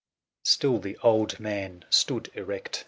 Still 0.41 0.79
the 0.79 0.97
old 1.03 1.39
man 1.39 1.85
stood 1.91 2.31
erect. 2.33 2.79